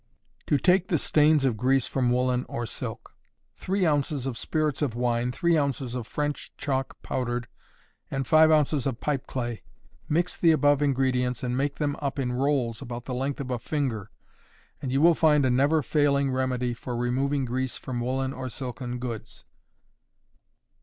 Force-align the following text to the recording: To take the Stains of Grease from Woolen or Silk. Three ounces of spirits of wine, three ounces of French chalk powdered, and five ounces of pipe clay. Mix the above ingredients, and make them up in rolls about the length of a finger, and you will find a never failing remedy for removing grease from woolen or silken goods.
To 0.47 0.57
take 0.57 0.87
the 0.87 0.97
Stains 0.97 1.45
of 1.45 1.57
Grease 1.57 1.85
from 1.85 2.09
Woolen 2.09 2.43
or 2.49 2.65
Silk. 2.65 3.13
Three 3.55 3.85
ounces 3.85 4.25
of 4.25 4.35
spirits 4.35 4.81
of 4.81 4.95
wine, 4.95 5.31
three 5.31 5.55
ounces 5.55 5.93
of 5.93 6.07
French 6.07 6.51
chalk 6.57 6.99
powdered, 7.03 7.47
and 8.09 8.25
five 8.25 8.49
ounces 8.49 8.87
of 8.87 8.99
pipe 8.99 9.27
clay. 9.27 9.61
Mix 10.09 10.35
the 10.35 10.51
above 10.51 10.81
ingredients, 10.81 11.43
and 11.43 11.55
make 11.55 11.75
them 11.75 11.95
up 12.01 12.17
in 12.17 12.33
rolls 12.33 12.81
about 12.81 13.03
the 13.05 13.13
length 13.13 13.39
of 13.39 13.51
a 13.51 13.59
finger, 13.59 14.09
and 14.81 14.91
you 14.91 15.01
will 15.01 15.13
find 15.13 15.45
a 15.45 15.51
never 15.51 15.83
failing 15.83 16.31
remedy 16.31 16.73
for 16.73 16.97
removing 16.97 17.45
grease 17.45 17.77
from 17.77 17.99
woolen 18.01 18.33
or 18.33 18.49
silken 18.49 18.97
goods. 18.97 19.43